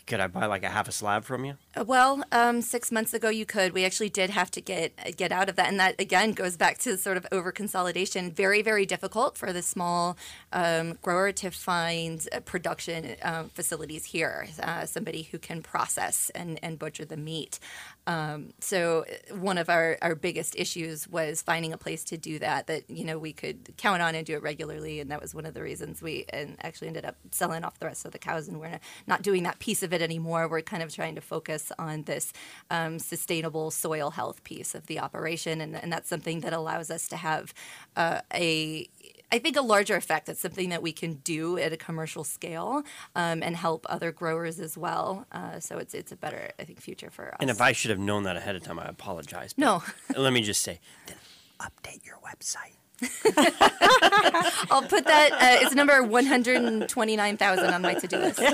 [0.08, 1.58] could I buy like a half a slab from you?
[1.76, 3.74] Uh, Well, um, six months ago you could.
[3.74, 6.78] We actually did have to get get out of that, and that again goes back
[6.80, 8.32] to sort of over consolidation.
[8.32, 10.18] Very, very difficult for the small
[10.54, 14.48] um, grower to find uh, production um, facilities here.
[14.64, 17.60] Uh, somebody who can process and, and butcher the meat.
[18.08, 22.40] Um, so uh, one of our, our biggest issues was finding a place to do
[22.40, 25.36] that that you know we could count on and do it regularly, and that was
[25.36, 28.18] one of the reasons we and actually ended up selling off the rest of the
[28.18, 30.48] cows, and we're not doing that piece of it anymore.
[30.48, 32.32] We're kind of trying to focus on this
[32.72, 37.10] um, sustainable soil health piece of the operation, and, and that's something that allows us
[37.10, 37.54] to have
[37.98, 38.90] uh, a
[39.32, 40.28] I think a larger effect.
[40.28, 42.84] that's something that we can do at a commercial scale
[43.16, 45.26] um, and help other growers as well.
[45.32, 47.38] Uh, so it's it's a better I think future for us.
[47.40, 49.54] And if I should have known that ahead of time, I apologize.
[49.54, 49.84] But no,
[50.18, 51.18] Let me just say, then
[51.60, 52.74] update your website.
[54.72, 55.32] I'll put that.
[55.34, 58.40] Uh, it's number one hundred twenty nine thousand on my to do list.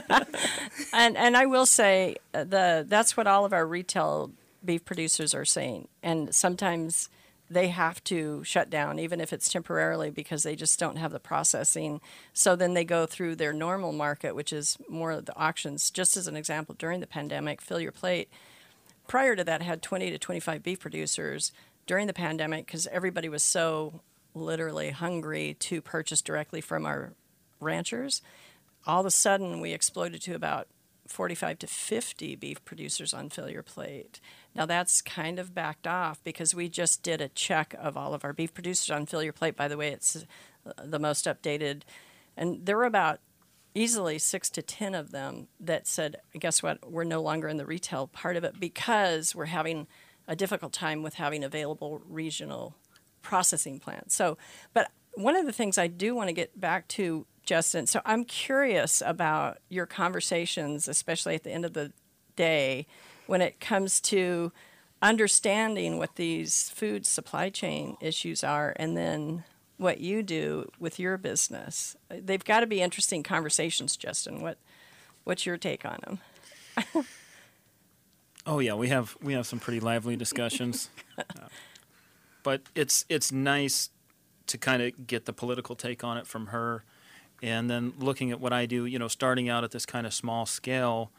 [0.93, 4.31] And and I will say uh, the that's what all of our retail
[4.65, 5.87] beef producers are saying.
[6.01, 7.09] And sometimes
[7.53, 11.19] they have to shut down, even if it's temporarily, because they just don't have the
[11.19, 12.01] processing.
[12.33, 15.89] So then they go through their normal market, which is more of the auctions.
[15.91, 18.29] Just as an example, during the pandemic, Fill Your Plate,
[19.07, 21.51] prior to that, had 20 to 25 beef producers.
[21.85, 24.01] During the pandemic, because everybody was so
[24.33, 27.13] literally hungry to purchase directly from our
[27.59, 28.21] ranchers,
[28.85, 30.67] all of a sudden we exploded to about
[31.07, 34.19] 45 to 50 beef producers on Fill Your Plate.
[34.55, 38.23] Now that's kind of backed off because we just did a check of all of
[38.23, 39.55] our beef producers on Fill Your Plate.
[39.55, 41.81] By the way, it's uh, the most updated.
[42.37, 43.19] And there were about
[43.75, 47.65] easily six to 10 of them that said, guess what, we're no longer in the
[47.65, 49.87] retail part of it because we're having
[50.27, 52.75] a difficult time with having available regional
[53.21, 54.15] processing plants.
[54.15, 54.37] So,
[54.73, 58.23] but one of the things I do want to get back to, Justin, so I'm
[58.25, 61.91] curious about your conversations, especially at the end of the
[62.35, 62.87] day,
[63.27, 64.51] when it comes to
[65.01, 69.43] understanding what these food supply chain issues are and then
[69.77, 71.95] what you do with your business.
[72.09, 74.41] They've got to be interesting conversations, Justin.
[74.41, 74.57] What
[75.23, 77.05] what's your take on them?
[78.45, 81.47] Oh yeah, we have we have some pretty lively discussions, Uh,
[82.41, 83.89] but it's it's nice
[84.47, 86.83] to kind of get the political take on it from her,
[87.41, 88.85] and then looking at what I do.
[88.85, 91.11] You know, starting out at this kind of small scale.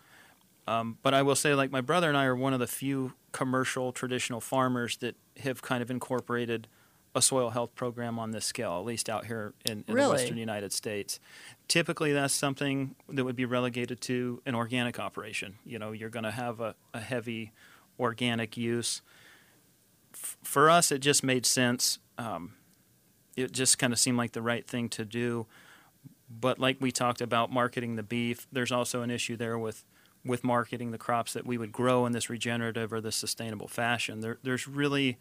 [0.66, 3.12] Um, but I will say, like my brother and I are one of the few
[3.32, 6.68] commercial traditional farmers that have kind of incorporated
[7.14, 10.06] a soil health program on this scale, at least out here in, in Really?
[10.08, 11.20] the western United States.
[11.68, 15.54] Typically, that's something that would be relegated to an organic operation.
[15.64, 17.52] You know, you're going to have a, a heavy
[18.00, 19.00] organic use.
[20.12, 21.98] F- for us, it just made sense.
[22.18, 22.54] Um,
[23.36, 25.46] it just kind of seemed like the right thing to do.
[26.28, 29.84] But like we talked about marketing the beef, there's also an issue there with
[30.24, 34.20] with marketing the crops that we would grow in this regenerative or this sustainable fashion.
[34.20, 35.18] There, there's really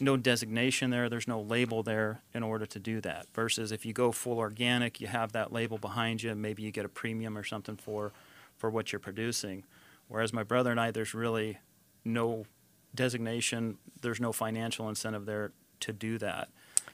[0.00, 1.08] no designation there.
[1.08, 3.26] There's no label there in order to do that.
[3.34, 6.34] Versus if you go full organic, you have that label behind you.
[6.34, 8.12] Maybe you get a premium or something for
[8.56, 9.64] for what you're producing.
[10.08, 11.58] Whereas my brother and I, there's really
[12.04, 12.46] no
[12.94, 13.78] designation.
[14.00, 16.48] There's no financial incentive there to do that.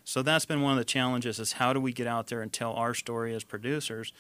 [0.05, 2.53] So that's been one of the challenges: is how do we get out there and
[2.53, 4.13] tell our story as producers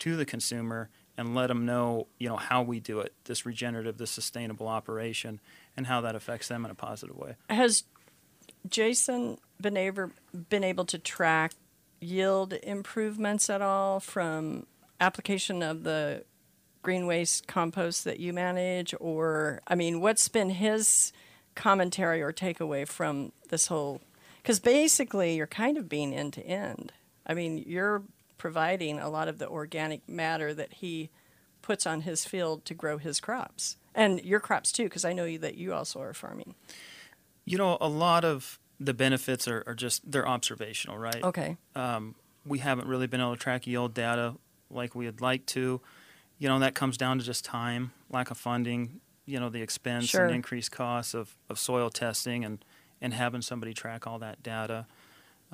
[0.00, 3.98] to the consumer and let them know, you know, how we do it, this regenerative,
[3.98, 5.40] this sustainable operation,
[5.76, 7.36] and how that affects them in a positive way.
[7.48, 7.84] Has
[8.68, 10.10] Jason been able
[10.48, 11.52] been able to track
[12.00, 14.66] yield improvements at all from
[15.00, 16.24] application of the
[16.82, 21.12] green waste compost that you manage, or I mean, what's been his
[21.54, 24.00] commentary or takeaway from this whole?
[24.42, 26.92] Because basically, you're kind of being end to end.
[27.26, 28.02] I mean, you're
[28.38, 31.10] providing a lot of the organic matter that he
[31.62, 35.24] puts on his field to grow his crops and your crops too, because I know
[35.24, 36.54] you, that you also are farming.
[37.44, 41.22] You know, a lot of the benefits are, are just they're observational, right?
[41.22, 41.56] Okay.
[41.74, 44.34] Um, we haven't really been able to track yield data
[44.70, 45.80] like we would like to.
[46.38, 50.06] You know, that comes down to just time, lack of funding, you know, the expense
[50.06, 50.24] Sure.
[50.26, 52.64] and increased costs of, of soil testing and,
[53.00, 54.86] and having somebody track all that data.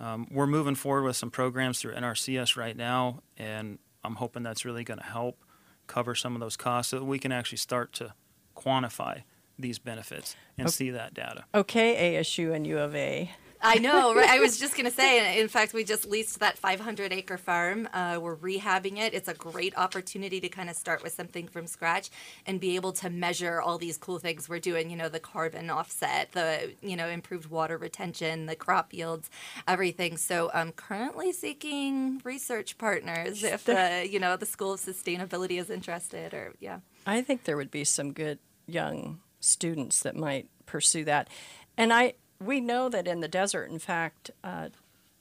[0.00, 4.64] Um, we're moving forward with some programs through NRCS right now, and I'm hoping that's
[4.64, 5.44] really going to help
[5.86, 8.14] cover some of those costs so that we can actually start to
[8.56, 9.22] quantify
[9.58, 11.44] these benefits and see that data.
[11.54, 13.30] Okay, ASU and U of A.
[13.62, 14.28] I know, right?
[14.28, 17.88] I was just going to say, in fact, we just leased that 500 acre farm.
[17.92, 19.12] Uh, we're rehabbing it.
[19.12, 22.10] It's a great opportunity to kind of start with something from scratch
[22.46, 25.68] and be able to measure all these cool things we're doing, you know, the carbon
[25.68, 29.30] offset, the, you know, improved water retention, the crop yields,
[29.68, 30.16] everything.
[30.16, 35.70] So I'm currently seeking research partners if, the, you know, the School of Sustainability is
[35.70, 36.80] interested or, yeah.
[37.06, 41.28] I think there would be some good young students that might pursue that.
[41.76, 44.70] And I, we know that in the desert, in fact, uh,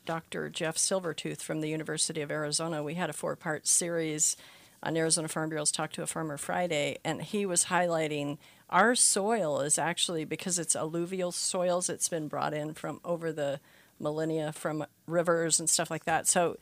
[0.06, 0.50] Dr.
[0.50, 4.38] Jeff Silvertooth from the University of Arizona, we had a four part series
[4.82, 8.38] on Arizona Farm Bureau's Talk to a Farmer Friday, and he was highlighting
[8.70, 13.60] our soil is actually, because it's alluvial soils, it's been brought in from over the
[14.00, 16.28] millennia from rivers and stuff like that.
[16.28, 16.58] So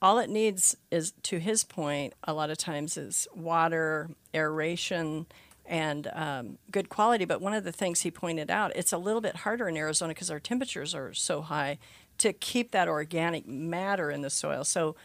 [0.00, 5.26] all it needs is, to his point, a lot of times is water, aeration,
[5.70, 7.24] and um, good quality.
[7.24, 10.12] But one of the things he pointed out, it's a little bit harder in Arizona
[10.12, 11.78] because our temperatures are so high
[12.18, 14.64] to keep that organic matter in the soil.
[14.64, 14.96] So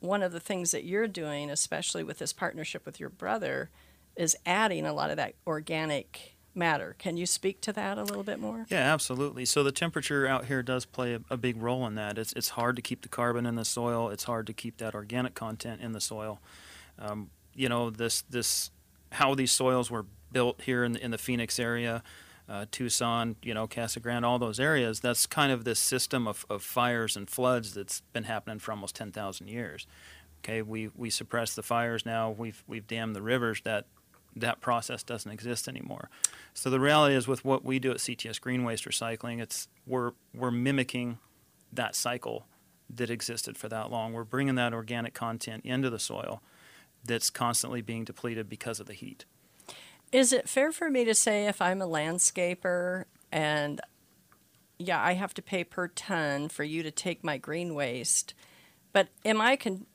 [0.00, 3.70] one of the things that you're doing, especially with this partnership with your brother,
[4.16, 6.96] is adding a lot of that organic matter.
[6.98, 8.66] Can you speak to that a little bit more?
[8.68, 9.44] Yeah, absolutely.
[9.44, 12.18] So the temperature out here does play a, a, big role in that.
[12.18, 14.08] It's it's hard to keep the carbon in the soil.
[14.10, 16.40] It's hard to keep that organic content in the soil.
[16.98, 18.70] Um, you know this this
[19.14, 22.02] how these soils were built here in the, in the Phoenix area,
[22.48, 25.00] uh, Tucson, you know, Casa Grande, all those areas.
[25.00, 28.94] That's kind of this system of, of fires and floods that's been happening for almost
[28.96, 29.86] 10,000 years.
[30.40, 32.30] Okay, we, we suppress the fires now.
[32.30, 33.62] We've we've dammed the rivers.
[33.64, 33.86] That
[34.36, 36.10] that process doesn't exist anymore.
[36.52, 40.12] So the reality is, with what we do at CTS Green Waste Recycling, it's we're
[40.34, 41.16] we're mimicking
[41.72, 42.46] that cycle
[42.90, 44.12] that existed for that long.
[44.12, 46.42] We're bringing that organic content into the soil
[47.04, 49.24] that's constantly being depleted because of the heat.
[50.12, 53.80] Is it fair for me to say if I'm a landscaper and
[54.78, 58.34] yeah, I have to pay per ton for you to take my green waste,
[58.92, 59.86] but am I con-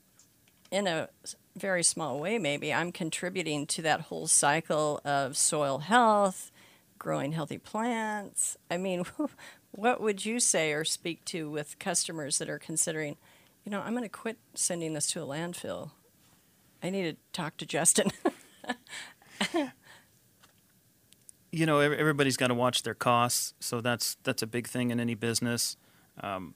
[0.70, 1.08] in a
[1.56, 6.50] very small way maybe I'm contributing to that whole cycle of soil health,
[6.98, 8.56] growing healthy plants?
[8.70, 9.04] I mean,
[9.70, 13.16] what would you say or speak to with customers that are considering,
[13.64, 15.92] you know, I'm going to quit sending this to a landfill?
[16.82, 18.10] I need to talk to Justin.
[21.52, 25.00] you know, everybody's got to watch their costs, so that's that's a big thing in
[25.00, 25.76] any business.
[26.20, 26.54] Um,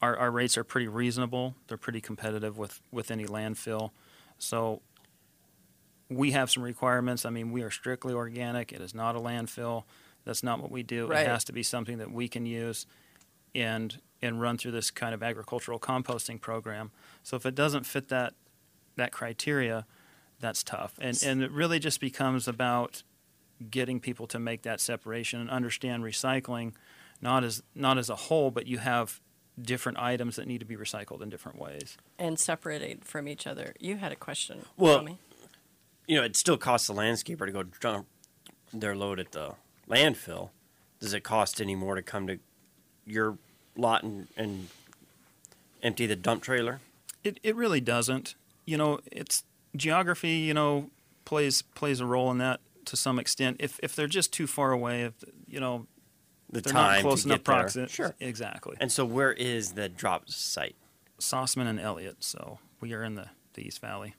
[0.00, 3.90] our our rates are pretty reasonable; they're pretty competitive with with any landfill.
[4.38, 4.82] So
[6.08, 7.24] we have some requirements.
[7.24, 8.72] I mean, we are strictly organic.
[8.72, 9.84] It is not a landfill.
[10.24, 11.06] That's not what we do.
[11.06, 11.22] Right.
[11.22, 12.86] It has to be something that we can use
[13.54, 16.90] and and run through this kind of agricultural composting program.
[17.22, 18.34] So if it doesn't fit that
[18.96, 19.86] that criteria,
[20.40, 20.94] that's tough.
[21.00, 23.02] And and it really just becomes about
[23.70, 26.72] getting people to make that separation and understand recycling,
[27.20, 29.20] not as not as a whole, but you have
[29.60, 33.74] different items that need to be recycled in different ways and separated from each other.
[33.78, 34.64] You had a question.
[34.76, 35.18] Well, Tommy.
[36.06, 38.06] you know, it still costs the landscaper to go dump
[38.72, 39.54] their load at the
[39.88, 40.50] landfill.
[41.00, 42.38] Does it cost any more to come to
[43.06, 43.36] your
[43.76, 44.68] lot and, and
[45.82, 46.80] empty the dump trailer?
[47.22, 49.44] It it really doesn't you know, it's
[49.76, 50.36] geography.
[50.36, 50.90] You know,
[51.24, 53.56] plays plays a role in that to some extent.
[53.60, 55.14] If if they're just too far away, if
[55.46, 55.86] you know,
[56.50, 57.54] The they're time not close to enough get there.
[57.56, 57.92] proximity.
[57.92, 58.14] Sure.
[58.20, 58.76] exactly.
[58.80, 60.76] And so, where is the drop site?
[61.20, 62.16] Sossaman and Elliot.
[62.24, 64.14] So we are in the, the East Valley.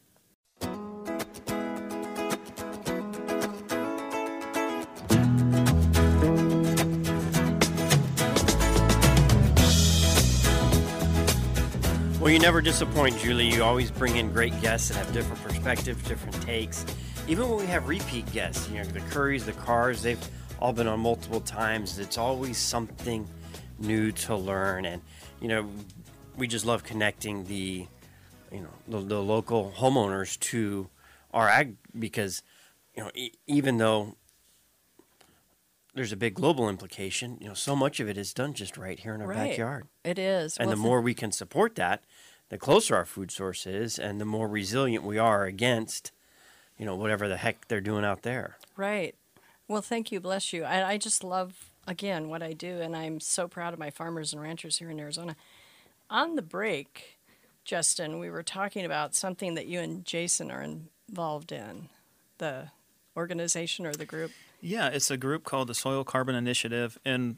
[12.33, 13.47] You never disappoint, Julie.
[13.53, 16.83] You always bring in great guests that have different perspectives, different takes.
[17.27, 20.19] Even when we have repeat guests, you know, the Currys, the Cars, they've
[20.59, 21.99] all been on multiple times.
[21.99, 23.27] It's always something
[23.77, 24.85] new to learn.
[24.85, 25.03] And,
[25.41, 25.69] you know,
[26.35, 27.85] we just love connecting the,
[28.51, 30.89] you know, the, the local homeowners to
[31.35, 32.41] our ag because,
[32.95, 34.15] you know, e- even though
[35.93, 38.99] there's a big global implication, you know, so much of it is done just right
[38.99, 39.49] here in our Right.
[39.51, 39.87] backyard.
[40.03, 40.57] It is.
[40.57, 42.03] And Well, the more we can support that,
[42.53, 46.11] the closer our food source is, and the more resilient we are against,
[46.78, 48.57] you know, whatever the heck they're doing out there.
[48.78, 49.15] Right.
[49.67, 50.19] Well, thank you.
[50.19, 50.63] Bless you.
[50.63, 54.34] I, I just love, again, what I do, and I'm so proud of my farmers
[54.34, 55.36] and ranchers here in Arizona.
[56.11, 57.17] On the break,
[57.65, 61.89] Justin, we were talking about something that you and Jason are involved in
[62.38, 62.67] the
[63.17, 64.30] organization or the group.
[64.61, 67.38] Yeah, it's a group called the Soil Carbon Initiative, and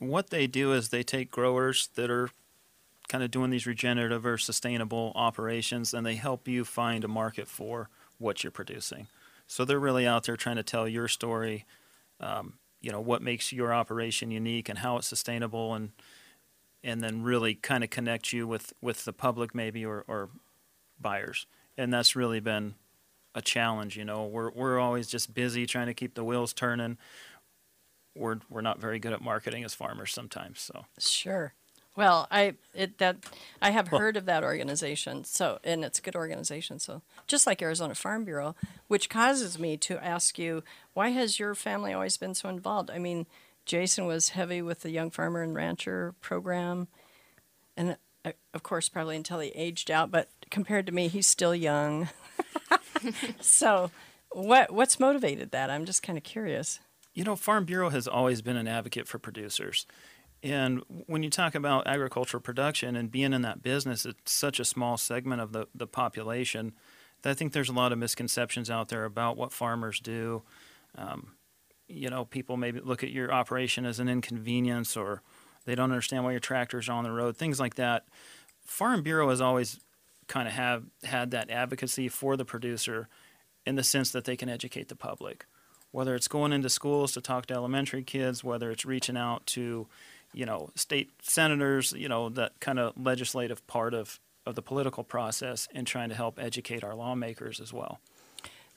[0.00, 2.30] what they do is they take growers that are
[3.08, 7.48] kind of doing these regenerative or sustainable operations, and they help you find a market
[7.48, 7.88] for
[8.18, 9.08] what you're producing.
[9.46, 11.64] So they're really out there trying to tell your story,
[12.20, 15.92] um, you know what makes your operation unique and how it's sustainable and
[16.82, 20.30] and then really kind of connect you with with the public maybe or, or
[21.00, 21.46] buyers
[21.76, 22.74] and that's really been
[23.34, 26.98] a challenge you know we're we're always just busy trying to keep the wheels turning
[28.14, 31.54] we're we're not very good at marketing as farmers sometimes so Sure.
[31.98, 33.16] Well, I it that
[33.60, 35.24] I have heard of that organization.
[35.24, 36.78] So, and it's a good organization.
[36.78, 38.54] So, just like Arizona Farm Bureau,
[38.86, 40.62] which causes me to ask you,
[40.94, 42.88] why has your family always been so involved?
[42.88, 43.26] I mean,
[43.66, 46.86] Jason was heavy with the Young Farmer and Rancher program,
[47.76, 50.12] and uh, of course, probably until he aged out.
[50.12, 52.10] But compared to me, he's still young.
[53.40, 53.90] so,
[54.30, 55.68] what what's motivated that?
[55.68, 56.78] I'm just kind of curious.
[57.12, 59.84] You know, Farm Bureau has always been an advocate for producers.
[60.42, 64.64] And when you talk about agricultural production and being in that business, it's such a
[64.64, 66.74] small segment of the, the population
[67.22, 70.42] that I think there's a lot of misconceptions out there about what farmers do.
[70.96, 71.32] Um,
[71.88, 75.22] you know, people maybe look at your operation as an inconvenience or
[75.64, 78.04] they don't understand why your tractors are on the road, things like that.
[78.64, 79.80] Farm Bureau has always
[80.28, 83.08] kind of have had that advocacy for the producer
[83.66, 85.46] in the sense that they can educate the public
[85.90, 89.86] whether it's going into schools to talk to elementary kids, whether it's reaching out to,
[90.32, 95.04] you know, state senators, you know, that kind of legislative part of, of the political
[95.04, 98.00] process and trying to help educate our lawmakers as well.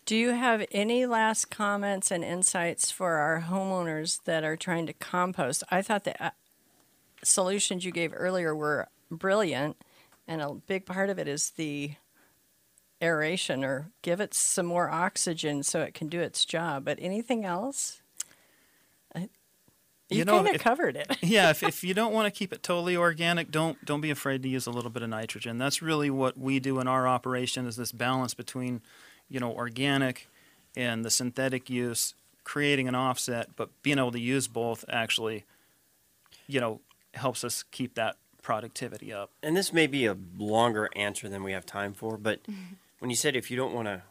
[0.06, 4.94] Do you have any last comments and insights for our homeowners that are trying to
[4.94, 5.64] compost?
[5.70, 6.32] I thought the uh,
[7.24, 9.78] solutions you gave earlier were brilliant,
[10.28, 11.94] and a big part of it is the
[13.02, 16.86] aeration or give it some more oxygen so it can do its job.
[16.86, 18.01] But anything else?
[20.12, 21.18] I- You, You know, kind of if- covered it.
[21.22, 24.44] yeah, if, if you don't want to keep it totally organic, don't don't be afraid
[24.44, 25.58] to use a little bit of nitrogen.
[25.58, 28.82] That's really what we do in our operation is this balance between,
[29.30, 30.28] you know, organic
[30.76, 35.44] and the synthetic use, creating an offset, but being able to use both actually,
[36.48, 36.82] you know,
[37.14, 39.30] helps us keep that productivity up.
[39.44, 42.40] And this may be a longer answer than we have time for, but
[43.00, 44.02] when you said if you don't want to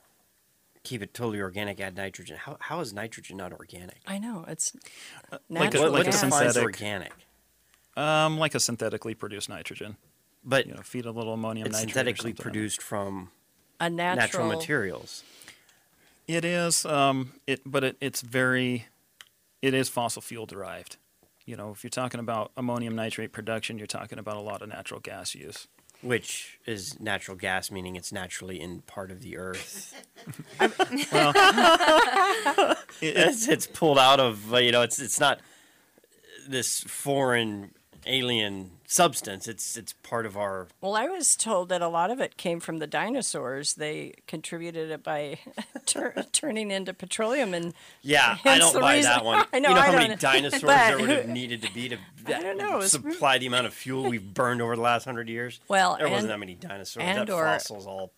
[0.83, 2.37] keep it totally organic, add nitrogen.
[2.37, 3.97] How, how is nitrogen not organic?
[4.07, 4.75] I know it's
[5.31, 5.83] like a- natural.
[5.85, 7.13] What, what like a defines synthetic- organic?
[7.97, 9.97] Um, like a synthetically produced nitrogen.
[10.45, 11.95] But You know, feed a little ammonium it's nitrate.
[11.95, 13.31] synthetically something produced from
[13.79, 15.23] a natural, natural materials.
[16.27, 18.87] It is, um, it, but it, it's very,
[19.61, 20.97] it is fossil fuel derived.
[21.45, 24.69] You know, if you're talking about ammonium nitrate production, you're talking about a lot of
[24.69, 25.67] natural gas use.
[26.03, 29.95] Which is natural gas, meaning it's naturally in part of the earth.
[30.61, 35.41] Well, it, it- it's, it's pulled out of you know it's it's not
[36.49, 37.73] this foreign
[38.11, 39.47] alien substance.
[39.49, 42.61] It's it's part of our Well, I was told that a lot of it came
[42.61, 43.75] from the dinosaurs.
[43.75, 45.39] They contributed it by
[45.87, 48.39] tur- turning into petroleum, and yeah.
[48.45, 49.47] I don't buy reason- that one.
[49.53, 51.99] I know, you know I how many dinosaurs there would have needed to be to
[52.27, 55.61] I don't know, supply the amount of fuel we've burned over the last hundred years.
[55.69, 57.05] Well, there wasn't that many dinosaurs.
[57.05, 58.13] and that or- fossils all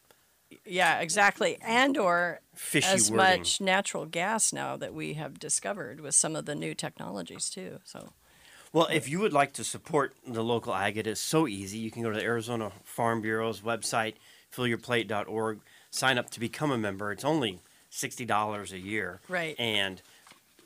[0.66, 3.40] yeah, exactly, and or fishy as wording.
[3.40, 7.80] much natural gas now that we have discovered with some of the new technologies too.
[7.84, 8.12] So
[8.72, 11.78] Well, if you would like to support the local ag, it is so easy.
[11.78, 14.14] You can go to the Arizona Farm Bureau's website,
[14.54, 15.60] fillyourplate.org,
[15.90, 17.12] sign up to become a member.
[17.12, 17.60] It's only
[17.90, 19.20] $60 a year.
[19.28, 19.54] Right.
[19.58, 20.00] And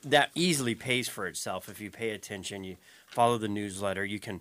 [0.04, 2.76] that easily pays for itself if you pay attention, you
[3.08, 4.04] follow the newsletter.
[4.04, 4.40] You can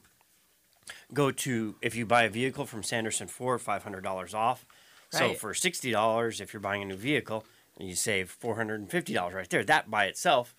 [1.12, 4.66] go to, if you buy a vehicle from Sanderson Ford, $500 off.
[5.10, 7.46] So for $60, if you're buying a new vehicle,
[7.80, 9.64] you save $450 right there.
[9.64, 10.54] That by itself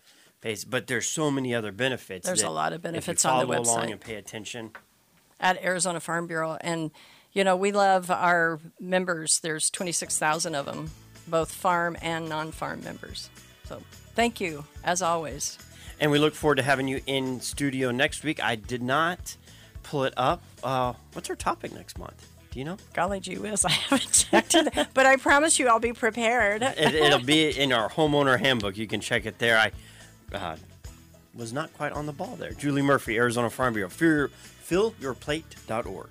[0.65, 2.27] but there's so many other benefits.
[2.27, 3.65] There's a lot of if you benefits on the website.
[3.67, 4.71] Follow along and pay attention.
[5.41, 6.91] at Arizona Farm Bureau, and
[7.33, 9.41] you know we love our members.
[9.41, 10.91] There's 26,000 of them,
[11.27, 13.29] both farm and non-farm members.
[13.65, 13.83] So
[14.15, 15.59] thank you as always.
[15.99, 18.43] And we look forward to having you in studio next week.
[18.43, 19.37] I did not
[19.83, 20.43] pull it up.
[20.63, 22.29] Uh, what's our topic next month?
[22.51, 22.77] Do you know?
[22.93, 26.63] Golly gee whiz, I haven't checked it, but I promise you I'll be prepared.
[26.63, 28.77] It, it'll be in our homeowner handbook.
[28.77, 29.59] You can check it there.
[29.59, 29.73] I
[30.33, 30.57] uh,
[31.35, 32.53] was not quite on the ball there.
[32.53, 33.89] Julie Murphree, Arizona Farm Bureau.
[33.89, 36.09] Fill, your fillyourplate.org.